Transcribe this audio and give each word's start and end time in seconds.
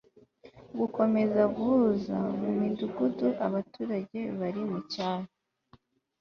gukomeza 0.79 1.41
guhuza 1.55 2.15
mu 2.39 2.49
midugudu 2.59 3.27
abaturage 3.45 4.19
bari 4.39 4.61
mu 4.71 4.79
cyaro 4.91 5.29